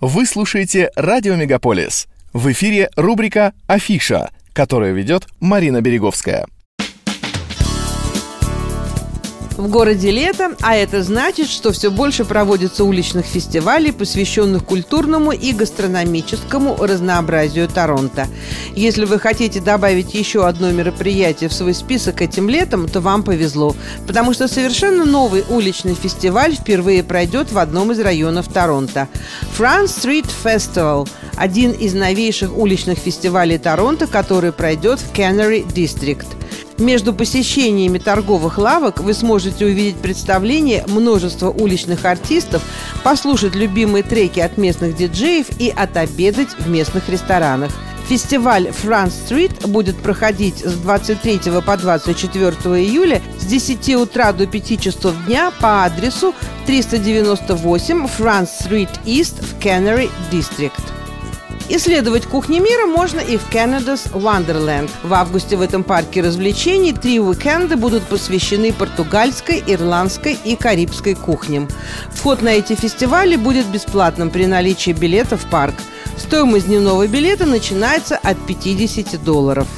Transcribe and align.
Вы 0.00 0.24
слушаете 0.24 0.90
«Радио 0.96 1.36
Мегаполис». 1.36 2.08
В 2.32 2.50
эфире 2.52 2.88
рубрика 2.96 3.52
«Афиша», 3.66 4.30
которую 4.54 4.94
ведет 4.94 5.28
Марина 5.40 5.82
Береговская. 5.82 6.46
В 9.60 9.68
городе 9.68 10.10
лето, 10.10 10.52
а 10.62 10.74
это 10.74 11.02
значит, 11.02 11.46
что 11.46 11.70
все 11.70 11.90
больше 11.90 12.24
проводится 12.24 12.82
уличных 12.82 13.26
фестивалей, 13.26 13.92
посвященных 13.92 14.64
культурному 14.64 15.32
и 15.32 15.52
гастрономическому 15.52 16.78
разнообразию 16.78 17.68
Торонто. 17.68 18.26
Если 18.74 19.04
вы 19.04 19.18
хотите 19.18 19.60
добавить 19.60 20.14
еще 20.14 20.46
одно 20.46 20.70
мероприятие 20.70 21.50
в 21.50 21.52
свой 21.52 21.74
список 21.74 22.22
этим 22.22 22.48
летом, 22.48 22.88
то 22.88 23.02
вам 23.02 23.22
повезло, 23.22 23.76
потому 24.06 24.32
что 24.32 24.48
совершенно 24.48 25.04
новый 25.04 25.44
уличный 25.50 25.94
фестиваль 25.94 26.54
впервые 26.54 27.04
пройдет 27.04 27.52
в 27.52 27.58
одном 27.58 27.92
из 27.92 28.00
районов 28.00 28.48
Торонто. 28.48 29.08
France 29.58 29.88
Street 29.88 30.26
Festival– 30.42 31.06
один 31.36 31.72
из 31.72 31.92
новейших 31.92 32.56
уличных 32.56 32.98
фестивалей 32.98 33.58
Торонто, 33.58 34.06
который 34.06 34.52
пройдет 34.52 35.00
в 35.00 35.12
Canary 35.12 35.66
District– 35.66 36.24
между 36.80 37.12
посещениями 37.12 37.98
торговых 37.98 38.58
лавок 38.58 39.00
вы 39.00 39.14
сможете 39.14 39.66
увидеть 39.66 39.96
представление 39.96 40.84
множества 40.88 41.50
уличных 41.50 42.04
артистов, 42.04 42.62
послушать 43.04 43.54
любимые 43.54 44.02
треки 44.02 44.40
от 44.40 44.56
местных 44.56 44.96
диджеев 44.96 45.46
и 45.58 45.68
отобедать 45.68 46.50
в 46.58 46.68
местных 46.68 47.08
ресторанах. 47.08 47.70
Фестиваль 48.08 48.68
France 48.68 49.12
Street 49.28 49.68
будет 49.68 49.96
проходить 49.96 50.58
с 50.58 50.72
23 50.74 51.40
по 51.64 51.76
24 51.76 52.50
июля 52.82 53.22
с 53.38 53.44
10 53.44 53.94
утра 53.94 54.32
до 54.32 54.46
5 54.48 54.80
часов 54.80 55.14
дня 55.26 55.52
по 55.60 55.84
адресу 55.84 56.34
398 56.66 58.06
France 58.06 58.48
Street 58.60 58.90
East 59.04 59.44
в 59.44 59.64
Canary 59.64 60.10
District. 60.32 60.99
Исследовать 61.72 62.26
кухни 62.26 62.58
мира 62.58 62.86
можно 62.86 63.20
и 63.20 63.36
в 63.36 63.48
Canada's 63.48 64.10
Wonderland. 64.10 64.90
В 65.04 65.14
августе 65.14 65.56
в 65.56 65.62
этом 65.62 65.84
парке 65.84 66.20
развлечений 66.20 66.92
три 66.92 67.20
уикенда 67.20 67.76
будут 67.76 68.02
посвящены 68.02 68.72
португальской, 68.72 69.62
ирландской 69.64 70.36
и 70.44 70.56
карибской 70.56 71.14
кухням. 71.14 71.68
Вход 72.10 72.42
на 72.42 72.48
эти 72.48 72.74
фестивали 72.74 73.36
будет 73.36 73.66
бесплатным 73.66 74.30
при 74.30 74.46
наличии 74.46 74.90
билета 74.90 75.36
в 75.36 75.48
парк. 75.48 75.76
Стоимость 76.18 76.66
дневного 76.66 77.06
билета 77.06 77.46
начинается 77.46 78.16
от 78.16 78.44
50 78.48 79.22
долларов. 79.22 79.68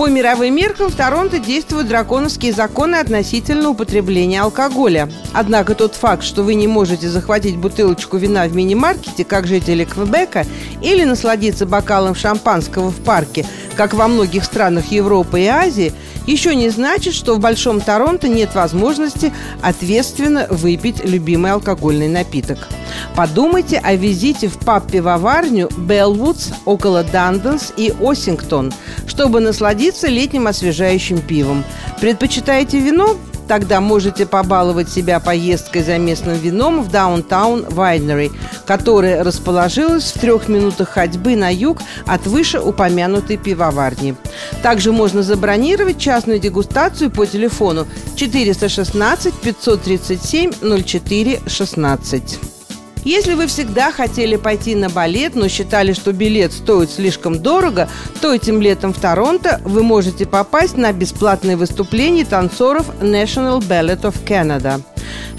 По 0.00 0.08
мировым 0.08 0.54
меркам 0.54 0.88
в 0.88 0.94
Торонто 0.94 1.38
действуют 1.38 1.88
драконовские 1.88 2.54
законы 2.54 2.94
относительно 2.94 3.68
употребления 3.68 4.40
алкоголя. 4.40 5.10
Однако 5.34 5.74
тот 5.74 5.94
факт, 5.94 6.24
что 6.24 6.42
вы 6.42 6.54
не 6.54 6.66
можете 6.66 7.06
захватить 7.10 7.58
бутылочку 7.58 8.16
вина 8.16 8.46
в 8.48 8.56
мини-маркете, 8.56 9.26
как 9.26 9.46
жители 9.46 9.84
Квебека, 9.84 10.46
или 10.82 11.04
насладиться 11.04 11.66
бокалом 11.66 12.14
шампанского 12.14 12.88
в 12.88 12.96
парке, 13.04 13.44
как 13.76 13.92
во 13.92 14.08
многих 14.08 14.44
странах 14.44 14.86
Европы 14.86 15.42
и 15.42 15.46
Азии, 15.48 15.92
еще 16.30 16.54
не 16.54 16.70
значит, 16.70 17.14
что 17.14 17.34
в 17.34 17.40
Большом 17.40 17.80
Торонто 17.80 18.28
нет 18.28 18.54
возможности 18.54 19.32
ответственно 19.62 20.46
выпить 20.48 21.04
любимый 21.04 21.52
алкогольный 21.52 22.08
напиток. 22.08 22.68
Подумайте 23.16 23.78
о 23.78 23.94
визите 23.94 24.48
в 24.48 24.58
паб-пивоварню 24.58 25.68
Белвудс 25.76 26.50
около 26.64 27.02
Данденс 27.02 27.72
и 27.76 27.92
Осингтон, 28.00 28.72
чтобы 29.06 29.40
насладиться 29.40 30.08
летним 30.08 30.46
освежающим 30.46 31.20
пивом. 31.20 31.64
Предпочитаете 32.00 32.80
вино? 32.80 33.16
Тогда 33.50 33.80
можете 33.80 34.26
побаловать 34.26 34.88
себя 34.88 35.18
поездкой 35.18 35.82
за 35.82 35.98
местным 35.98 36.36
вином 36.36 36.82
в 36.84 36.88
Даунтаун 36.88 37.66
Вайнери, 37.68 38.30
которая 38.64 39.24
расположилась 39.24 40.12
в 40.12 40.20
трех 40.20 40.46
минутах 40.46 40.90
ходьбы 40.90 41.34
на 41.34 41.52
юг 41.52 41.78
от 42.06 42.28
вышеупомянутой 42.28 43.38
пивоварни. 43.38 44.14
Также 44.62 44.92
можно 44.92 45.24
забронировать 45.24 45.98
частную 45.98 46.38
дегустацию 46.38 47.10
по 47.10 47.26
телефону 47.26 47.88
416 48.14 49.34
537 49.34 50.84
04 50.84 51.40
16. 51.44 52.38
Если 53.04 53.34
вы 53.34 53.46
всегда 53.46 53.90
хотели 53.92 54.36
пойти 54.36 54.74
на 54.74 54.90
балет, 54.90 55.34
но 55.34 55.48
считали, 55.48 55.94
что 55.94 56.12
билет 56.12 56.52
стоит 56.52 56.90
слишком 56.90 57.40
дорого, 57.40 57.88
то 58.20 58.34
этим 58.34 58.60
летом 58.60 58.92
в 58.92 59.00
Торонто 59.00 59.60
вы 59.64 59.82
можете 59.82 60.26
попасть 60.26 60.76
на 60.76 60.92
бесплатные 60.92 61.56
выступления 61.56 62.24
танцоров 62.24 62.88
National 63.00 63.60
Ballet 63.60 64.02
of 64.02 64.14
Canada. 64.26 64.82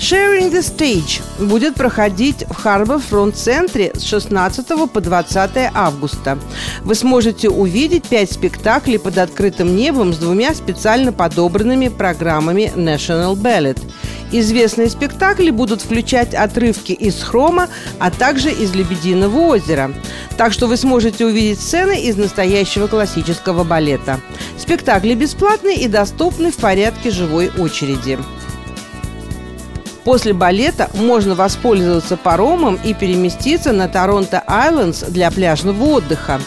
Sharing 0.01 0.51
the 0.51 0.61
Stage 0.61 1.21
будет 1.39 1.75
проходить 1.75 2.43
в 2.49 2.55
Харбор 2.55 2.97
Фронт 2.97 3.35
Центре 3.35 3.93
с 3.95 4.01
16 4.01 4.91
по 4.91 4.99
20 4.99 5.51
августа. 5.75 6.39
Вы 6.83 6.95
сможете 6.95 7.49
увидеть 7.49 8.07
пять 8.07 8.31
спектаклей 8.31 8.97
под 8.97 9.19
открытым 9.19 9.75
небом 9.75 10.11
с 10.11 10.17
двумя 10.17 10.55
специально 10.55 11.13
подобранными 11.13 11.87
программами 11.87 12.73
National 12.75 13.35
Ballet– 13.35 13.79
Известные 14.33 14.89
спектакли 14.89 15.49
будут 15.49 15.81
включать 15.81 16.33
отрывки 16.33 16.93
из 16.93 17.21
«Хрома», 17.21 17.67
а 17.99 18.09
также 18.09 18.49
из 18.49 18.73
«Лебединого 18.73 19.37
озера». 19.37 19.91
Так 20.37 20.53
что 20.53 20.67
вы 20.67 20.77
сможете 20.77 21.25
увидеть 21.25 21.59
сцены 21.59 22.01
из 22.01 22.15
настоящего 22.15 22.87
классического 22.87 23.65
балета. 23.65 24.21
Спектакли 24.57 25.15
бесплатны 25.15 25.75
и 25.75 25.87
доступны 25.89 26.51
в 26.51 26.55
порядке 26.55 27.11
живой 27.11 27.51
очереди. 27.57 28.17
После 30.03 30.33
балета 30.33 30.89
можно 30.93 31.35
воспользоваться 31.35 32.17
паромом 32.17 32.79
и 32.83 32.93
переместиться 32.93 33.71
на 33.71 33.87
Toronto 33.87 34.43
Islands 34.47 35.03
для 35.03 35.29
пляжного 35.29 35.83
отдыха. 35.83 36.41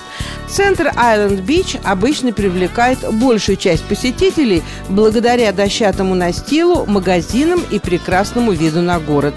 Centre 0.49 0.93
Island 0.97 1.41
Beach 1.41 1.77
обычно 1.83 2.33
привлекает 2.33 2.99
большую 3.13 3.57
часть 3.57 3.83
посетителей 3.85 4.63
благодаря 4.89 5.53
дощатому 5.53 6.15
настилу, 6.15 6.85
магазинам 6.87 7.61
и 7.71 7.79
прекрасному 7.79 8.53
виду 8.53 8.81
на 8.83 9.01
город. 9.01 9.35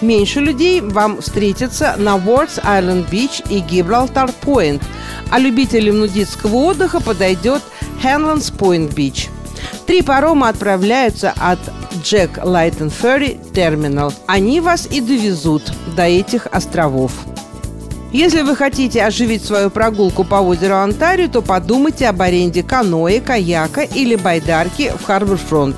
Меньше 0.00 0.40
людей 0.40 0.80
вам 0.80 1.20
встретится 1.22 1.94
на 1.96 2.16
Ward's 2.16 2.58
Island 2.62 3.08
Beach 3.08 3.42
и 3.48 3.60
Gibraltar 3.60 4.30
Point, 4.32 4.82
а 5.30 5.38
любителям 5.38 5.98
нудистского 5.98 6.56
отдыха 6.56 7.00
подойдет 7.00 7.62
Hanlan's 8.02 8.50
Point 8.50 8.92
Beach. 8.92 9.28
Три 9.90 10.02
парома 10.02 10.48
отправляются 10.48 11.34
от 11.36 11.58
Джек 12.04 12.38
Лайтон 12.44 12.90
Ферри 12.90 13.40
Терминал. 13.52 14.12
Они 14.28 14.60
вас 14.60 14.86
и 14.86 15.00
довезут 15.00 15.64
до 15.96 16.04
этих 16.04 16.46
островов. 16.46 17.10
Если 18.12 18.42
вы 18.42 18.54
хотите 18.54 19.02
оживить 19.02 19.44
свою 19.44 19.68
прогулку 19.68 20.22
по 20.22 20.36
озеру 20.36 20.76
Онтарио, 20.76 21.26
то 21.26 21.42
подумайте 21.42 22.06
об 22.06 22.22
аренде 22.22 22.62
каноэ, 22.62 23.18
каяка 23.18 23.80
или 23.80 24.14
байдарки 24.14 24.92
в 24.96 25.04
Харбор-фронт. 25.04 25.74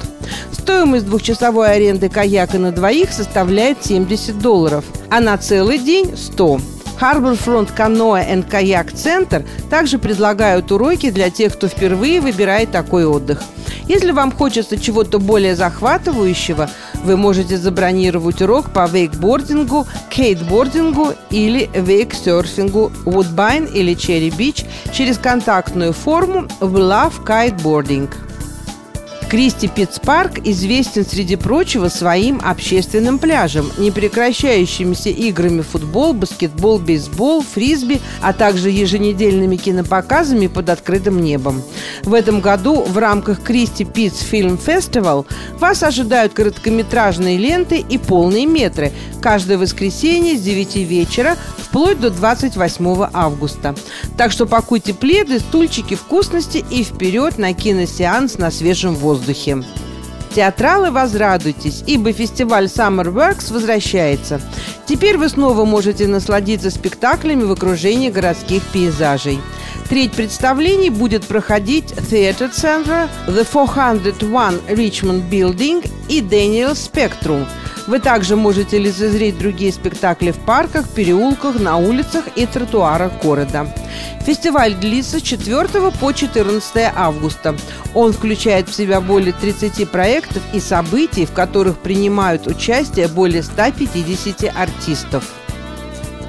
Стоимость 0.53 1.07
двухчасовой 1.07 1.73
аренды 1.73 2.11
каяка 2.11 2.59
на 2.59 2.71
двоих 2.71 3.15
составляет 3.15 3.83
70 3.83 4.39
долларов, 4.41 4.85
а 5.09 5.21
на 5.21 5.39
целый 5.39 5.79
день– 5.79 6.15
100. 6.19 6.61
Harbor 7.01 7.37
Front 7.43 7.71
Canoe 7.75 8.29
and 8.31 8.47
Kayak 8.47 8.93
Center 8.93 9.45
также 9.71 9.99
предлагают 9.99 10.71
уроки 10.71 11.11
для 11.11 11.31
тех, 11.31 11.55
кто 11.55 11.67
впервые 11.67 12.21
выбирает 12.21 12.71
такой 12.71 13.07
отдых. 13.07 13.43
Если 13.89 14.13
вам 14.13 14.33
хочется 14.33 14.79
чего-то 14.79 15.19
более 15.19 15.57
захватывающего, 15.57 16.71
вы 17.05 17.17
можете 17.17 17.59
забронировать 17.59 18.41
урок 18.41 18.73
по 18.73 18.87
вейкбордингу, 18.87 19.87
кейтбордингу 20.11 21.15
или 21.31 21.69
вейксерфингу 21.75 22.93
Woodbine 23.05 23.73
или 23.73 23.95
Cherry 23.95 24.31
Beach 24.31 24.67
через 24.93 25.19
контактную 25.19 25.93
форму 25.93 26.49
в 26.61 26.77
Love 26.77 27.25
Kiteboarding. 27.25 28.32
Кристи 29.33 29.67
Питтспарк 29.67 30.47
известен, 30.47 31.07
среди 31.07 31.37
прочего, 31.37 31.89
своим 31.89 32.39
общественным 32.45 33.19
пляжем, 33.19 33.73
непрекращающимися 33.79 35.09
играми 35.09 35.63
в 35.63 35.69
футбол, 35.69 36.13
баскетбол, 36.13 36.79
бейсбол, 36.79 37.41
фрисби, 37.43 38.03
а 38.21 38.35
также 38.35 38.69
еженедельными 38.69 39.57
кинопоказами 39.57 40.49
под 40.49 40.69
открытым 40.69 41.23
небом. 41.23 41.63
В 42.03 42.13
этом 42.13 42.43
году 42.43 42.83
в 42.83 42.99
рамках 42.99 43.43
Кристи 43.43 43.87
Питтс 43.87 44.21
Фильм 44.21 44.59
Фестивал 44.59 45.25
вас 45.59 45.83
ожидают 45.83 46.35
короткометражные 46.35 47.39
ленты 47.39 47.79
и 47.79 47.97
полные 47.97 48.45
метры 48.45 48.93
каждое 49.23 49.57
воскресенье 49.57 50.37
с 50.37 50.43
9 50.43 50.77
вечера 50.77 51.39
вплоть 51.73 51.99
до 51.99 52.11
28 52.11 53.07
августа. 53.15 53.75
Так 54.19 54.31
что 54.31 54.45
пакуйте 54.45 54.93
пледы, 54.93 55.39
стульчики, 55.39 55.95
вкусности 55.95 56.63
и 56.69 56.85
вперед 56.85 57.39
на 57.39 57.55
киносеанс 57.55 58.37
на 58.37 58.51
свежем 58.51 58.95
воздухе. 58.95 59.65
Театралы, 60.35 60.91
возрадуйтесь, 60.91 61.83
ибо 61.87 62.13
фестиваль 62.13 62.67
Summer 62.67 63.07
Works 63.07 63.51
возвращается. 63.51 64.43
Теперь 64.87 65.17
вы 65.17 65.31
снова 65.31 65.65
можете 65.65 66.07
насладиться 66.07 66.71
спектаклями 66.71 67.45
в 67.45 67.53
окружении 67.53 68.11
городских 68.11 68.63
пейзажей. 68.65 69.41
Треть 69.89 70.13
представлений 70.13 70.91
будет 70.91 71.25
проходить 71.25 71.93
Theatre 72.11 72.53
Center, 72.53 73.09
The 73.27 73.47
401 73.51 74.61
Richmond 74.69 75.31
Building 75.31 75.91
и 76.11 76.21
Daniel 76.21 76.73
Spectrum– 76.73 77.47
Вы 77.87 77.99
также 77.99 78.37
можете 78.37 78.79
лицезреть 78.79 79.39
другие 79.39 79.73
спектакли 79.73 80.31
в 80.31 80.39
парках, 80.39 80.89
переулках, 80.89 81.59
на 81.59 81.77
улицах 81.77 82.25
и 82.37 82.47
тротуарах 82.47 83.21
города. 83.23 83.67
Фестиваль 84.25 84.75
длится 84.75 85.19
с 85.19 85.23
4 85.23 85.91
по 86.01 86.13
14 86.13 86.93
августа. 86.95 87.57
Он 87.93 88.13
включает 88.13 88.69
в 88.69 88.75
себя 88.75 89.01
более 89.01 89.33
30 89.33 89.91
проектов 89.91 90.43
и 90.53 90.61
событий, 90.61 91.27
в 91.27 91.33
которых 91.33 91.79
принимают 91.79 92.47
участие 92.47 93.09
более 93.09 93.43
150 93.43 94.55
артистов. 94.57 95.42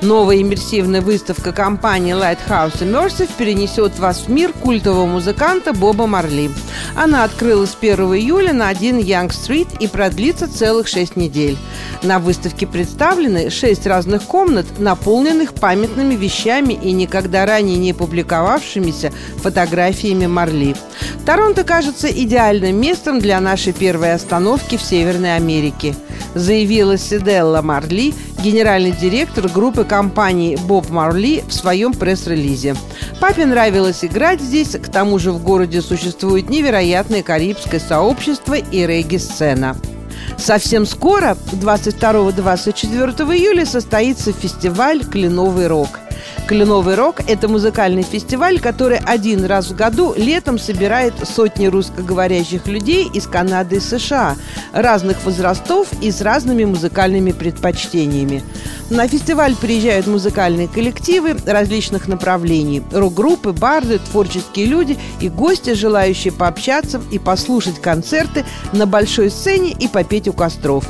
Новая 0.03 0.41
иммерсивная 0.41 0.99
выставка 0.99 1.53
компании 1.53 2.13
Lighthouse 2.13 2.81
Immersive 2.81 3.29
перенесет 3.37 3.97
вас 3.99 4.25
в 4.27 4.29
мир 4.29 4.51
культового 4.51 5.05
музыканта 5.05 5.71
Боба 5.71 6.07
Марли. 6.07 6.51
Она 6.93 7.23
открылась 7.23 7.77
1 7.79 7.97
июля 8.13 8.51
на 8.51 8.67
1 8.67 8.99
Young 8.99 9.29
Street 9.29 9.69
и 9.79 9.87
продлится 9.87 10.53
целых 10.53 10.89
6 10.89 11.15
недель. 11.15 11.57
На 12.03 12.19
выставке 12.19 12.67
представлены 12.67 13.49
6 13.49 13.87
разных 13.87 14.23
комнат, 14.23 14.65
наполненных 14.77 15.53
памятными 15.53 16.15
вещами 16.15 16.73
и 16.73 16.91
никогда 16.91 17.45
ранее 17.45 17.77
не 17.77 17.93
публиковавшимися 17.93 19.13
фотографиями 19.37 20.27
Марли. 20.27 20.75
Торонто 21.25 21.63
кажется 21.63 22.09
идеальным 22.09 22.75
местом 22.75 23.19
для 23.19 23.39
нашей 23.39 23.71
первой 23.71 24.13
остановки 24.13 24.75
в 24.75 24.81
Северной 24.81 25.37
Америке 25.37 25.95
заявила 26.35 26.97
Сиделла 26.97 27.61
Марли, 27.61 28.13
генеральный 28.43 28.91
директор 28.91 29.47
группы 29.47 29.85
компании 29.85 30.57
Боб 30.57 30.89
Марли 30.89 31.43
в 31.47 31.53
своем 31.53 31.93
пресс-релизе. 31.93 32.75
Папе 33.21 33.45
нравилось 33.45 34.03
играть 34.03 34.41
здесь, 34.41 34.71
к 34.71 34.91
тому 34.91 35.17
же 35.17 35.31
в 35.31 35.41
городе 35.41 35.81
существует 35.81 36.49
невероятное 36.49 37.23
карибское 37.23 37.79
сообщество 37.79 38.55
и 38.55 38.85
регги-сцена. 38.85 39.77
Совсем 40.37 40.85
скоро, 40.85 41.37
22-24 41.53 43.33
июля, 43.33 43.65
состоится 43.65 44.33
фестиваль 44.33 45.05
«Кленовый 45.05 45.67
рок». 45.67 46.02
Кленовый 46.47 46.95
рок– 46.95 47.21
это 47.27 47.47
музыкальный 47.47 48.03
фестиваль, 48.03 48.59
который 48.59 48.97
один 48.97 49.45
раз 49.45 49.69
в 49.69 49.75
году 49.75 50.13
летом 50.15 50.59
собирает 50.59 51.13
сотни 51.27 51.67
русскоговорящих 51.67 52.67
людей 52.67 53.09
из 53.13 53.27
Канады 53.27 53.77
и 53.77 53.79
США, 53.79 54.35
разных 54.73 55.23
возрастов 55.23 55.87
и 56.01 56.11
с 56.11 56.21
разными 56.21 56.65
музыкальными 56.65 57.31
предпочтениями. 57.31 58.43
На 58.89 59.07
фестиваль 59.07 59.55
приезжают 59.55 60.07
музыкальные 60.07 60.67
коллективы 60.67 61.37
различных 61.45 62.07
направлений– 62.07 62.83
рок-группы, 62.91 63.53
барды, 63.53 63.99
творческие 63.99 64.65
люди 64.65 64.99
и 65.21 65.29
гости, 65.29 65.73
желающие 65.73 66.33
пообщаться 66.33 67.01
и 67.09 67.19
послушать 67.19 67.81
концерты 67.81 68.45
на 68.73 68.85
большой 68.85 69.29
сцене 69.29 69.71
и 69.71 69.87
попеть 69.87 70.27
у 70.27 70.33
костров. 70.33 70.85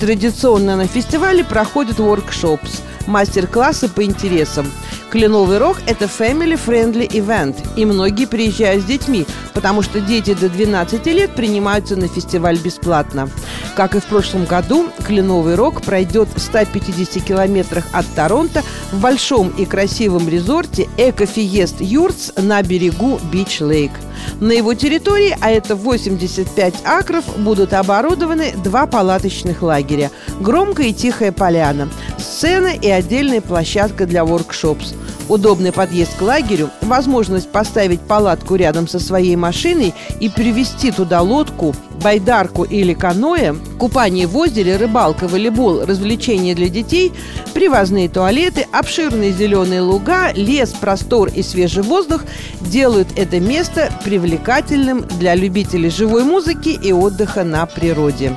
Традиционно 0.00 0.76
на 0.76 0.86
фестивале 0.86 1.44
проходят 1.44 1.98
воркшопс– 1.98 2.80
мастер-классы 3.06 3.88
по 3.88 4.04
интересам. 4.04 4.66
Кленовый 5.10 5.58
рог– 5.58 5.78
это 5.86 6.06
family-friendly 6.06 7.08
event, 7.08 7.56
и 7.76 7.84
многие 7.84 8.26
приезжают 8.26 8.82
с 8.82 8.86
детьми, 8.86 9.24
потому 9.54 9.82
что 9.82 10.00
дети 10.00 10.34
до 10.34 10.48
12 10.48 11.06
лет 11.06 11.34
принимаются 11.34 11.96
на 11.96 12.08
фестиваль 12.08 12.58
бесплатно. 12.58 13.30
Как 13.76 13.94
и 13.94 14.00
в 14.00 14.04
прошлом 14.04 14.44
году, 14.44 14.88
Кленовый 15.04 15.54
рог 15.54 15.82
пройдет 15.82 16.28
в 16.34 16.40
150 16.40 17.22
километрах 17.22 17.84
от 17.92 18.06
Торонто 18.14 18.62
в 18.90 19.00
большом 19.00 19.50
и 19.50 19.64
красивом 19.64 20.28
resort 20.28 20.79
е 20.79 20.88
EcoForest 20.96 21.80
Yurts 21.80 22.32
на 22.36 22.62
берегу 22.62 23.20
Beech 23.32 23.62
Lake. 23.62 23.92
На 24.40 24.52
его 24.52 24.74
территории, 24.74 25.36
а 25.40 25.50
это 25.50 25.76
85 25.76 26.74
акров, 26.84 27.24
будут 27.38 27.72
оборудованы 27.74 28.54
два 28.64 28.86
палаточных 28.86 29.62
лагеря– 29.62 30.10
громкая 30.40 30.88
и 30.88 30.92
тихая 30.92 31.32
поляна, 31.32 31.88
сцена 32.36 32.68
и 32.68 32.90
отдельная 32.90 33.40
площадка 33.40 34.04
для 34.04 34.24
workshops. 34.24 34.92
Удобный 35.28 35.72
подъезд 35.72 36.16
к 36.18 36.22
лагерю, 36.22 36.70
возможность 36.82 37.50
поставить 37.50 38.00
палатку 38.00 38.56
рядом 38.56 38.86
со 38.86 39.00
своей 39.00 39.36
машиной 39.36 39.94
и 40.20 40.28
привезти 40.28 40.92
туда 40.92 41.22
лодку, 41.22 41.74
байдарку 42.02 42.62
или 42.64 42.92
каноэ, 42.92 43.54
купание 43.78 44.26
в 44.26 44.36
озере, 44.36 44.76
рыбалка, 44.76 45.26
волейбол, 45.26 45.84
развлечения 45.86 46.54
для 46.54 46.68
детей, 46.68 47.10
привозные 47.54 48.08
туалеты, 48.08 48.66
обширные 48.70 49.32
зеленые 49.32 49.80
луга, 49.80 50.32
лес, 50.32 50.74
простор 50.78 51.30
и 51.34 51.42
свежий 51.42 51.82
воздух 51.82 52.22
делают 52.60 53.08
это 53.16 53.40
место 53.40 53.90
привлекательным 54.04 55.06
для 55.18 55.34
любителей 55.34 55.90
живой 55.90 56.22
музыки 56.22 56.68
и 56.68 56.92
отдыха 56.92 57.44
на 57.44 57.64
природе. 57.66 58.36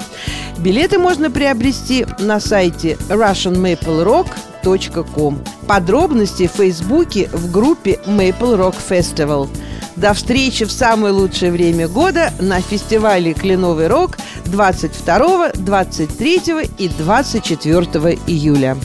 Билеты 0.60 1.00
можно 1.00 1.32
приобрести 1.32 2.06
на 2.20 2.40
сайте 2.42 2.98
russianmaplerock.com. 3.08 5.42
Подробности 5.68 6.48
в 6.48 6.52
Фейсбуке 6.52 7.30
в 7.32 7.50
группе 7.50 7.98
Maple 8.06 8.58
Rock 8.58 8.76
Festival. 8.90 9.48
До 9.96 10.14
встречи 10.14 10.66
в 10.66 10.72
самое 10.72 11.14
лучшее 11.14 11.54
время 11.54 11.88
года 11.88 12.34
на 12.42 12.60
фестивале 12.60 13.34
«Кленовый 13.34 13.88
рок» 13.88 14.18
22, 14.46 15.54
23 15.56 16.42
и 16.78 16.90
24 16.90 17.86
июля. 18.28 18.76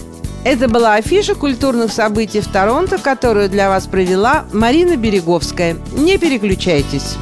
Это 0.45 0.69
была 0.69 0.95
афиша 0.95 1.35
культурных 1.35 1.93
событий 1.93 2.41
в 2.41 2.47
Торонто, 2.47 2.99
которую 2.99 3.49
для 3.49 3.69
вас 3.69 3.89
провела 3.89 4.45
Марина 4.53 4.97
Береговская. 4.97 5.77
Не 5.97 6.19
переключайтесь. 6.19 7.17